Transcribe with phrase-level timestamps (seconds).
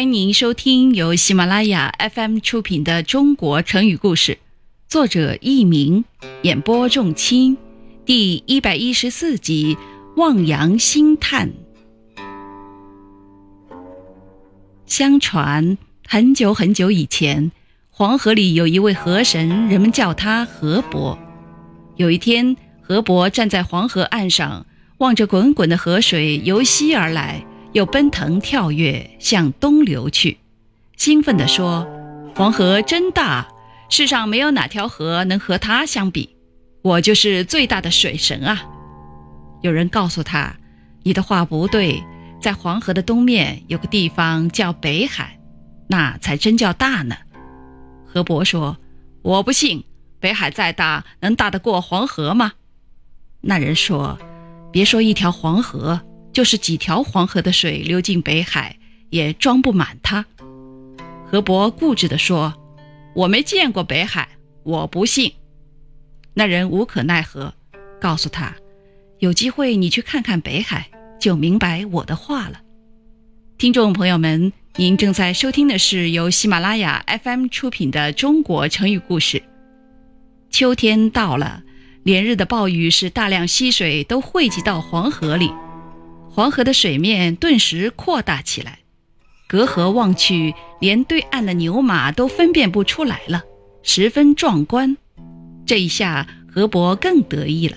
[0.00, 4.32] 欢迎您收听由喜马拉雅 FM 出品的《中国成语故事》，
[4.88, 6.06] 作者佚名，
[6.40, 7.58] 演播仲卿，
[8.06, 9.76] 第一百一十四集
[10.16, 11.50] 《望洋兴叹》。
[14.86, 15.76] 相传
[16.08, 17.52] 很久很久以前，
[17.90, 21.18] 黄河里有一位河神，人们叫他河伯。
[21.96, 24.64] 有一天，河伯站在黄河岸上，
[24.96, 27.44] 望着滚滚的河水由西而来。
[27.72, 30.38] 又奔腾跳跃向东流去，
[30.96, 31.86] 兴奋地说
[32.34, 33.48] ：“黄河真大，
[33.88, 36.36] 世上没有哪条河能和它相比。
[36.82, 38.62] 我就是最大的水神啊！”
[39.62, 40.56] 有人告诉他
[41.04, 42.02] ：“你的话不对，
[42.40, 45.38] 在黄河的东面有个地方叫北海，
[45.86, 47.16] 那才真叫大呢。”
[48.04, 48.76] 河伯说
[49.22, 49.84] ：“我不信，
[50.18, 52.52] 北海再大，能大得过黄河吗？”
[53.42, 54.18] 那人说
[54.72, 56.00] ：“别说一条黄河。”
[56.32, 58.76] 就是几条黄河的水流进北海，
[59.10, 60.24] 也装不满它。
[61.26, 62.54] 河伯固执地说
[63.14, 64.28] ：“我没见过北海，
[64.62, 65.32] 我不信。”
[66.34, 67.54] 那人无可奈何，
[68.00, 68.54] 告诉他
[69.18, 72.60] ：“有机会你去看看北海，就明白我的话了。”
[73.58, 79.38] 听众朋友们，您正在收听的是由喜马拉雅 FM 出品的《中国成语故事》。
[80.50, 81.62] 秋天到了，
[82.02, 85.52] 连日的暴雨使大量溪水都汇集到黄河里。
[86.32, 88.78] 黄河的水面顿时扩大起来，
[89.48, 93.42] 隔河望去，连对岸的牛马都分辨不出来了，
[93.82, 94.96] 十分壮观。
[95.66, 97.76] 这一下，河伯更得意了，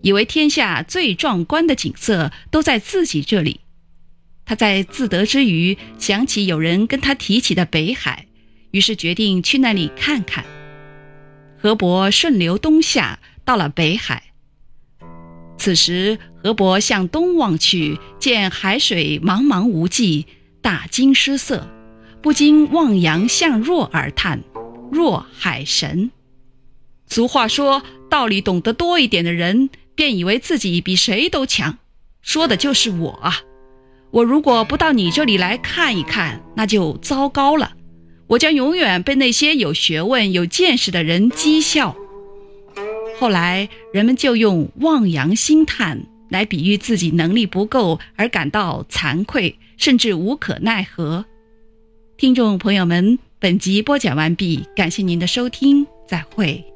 [0.00, 3.60] 以为天下最壮观的景色都在自己这里。
[4.44, 8.26] 他在自得之余，想起有人跟他提起的北海，
[8.70, 10.44] 于是决定去那里看看。
[11.58, 14.31] 河伯顺流东下，到了北海。
[15.62, 20.26] 此时，河伯向东望去，见海水茫茫无际，
[20.60, 21.68] 大惊失色，
[22.20, 24.42] 不禁望洋向若而叹
[24.90, 26.10] ：“若海神。”
[27.06, 31.78] 俗话说：“道理懂得多一点的人，便以为自己比谁都强。”
[32.22, 33.42] 说的就是我啊！
[34.10, 37.74] 我如果不到你这里来看一看，那就糟糕了，
[38.26, 41.94] 我将永远被那些有学问、有见识的人讥笑。
[43.18, 51.24] 后来，人们就用“望洋兴叹”来比喻自己能力不够而感到惭愧，甚至无可奈何。
[52.16, 56.71] 听众朋友们，本集播讲完毕，感谢您的收听，再会。